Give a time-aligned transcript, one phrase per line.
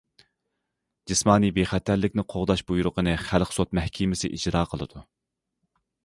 [1.11, 5.05] جىسمانىي بىخەتەرلىكنى قوغداش بۇيرۇقىنى خەلق سوت مەھكىمىسى ئىجرا قىلىدۇ.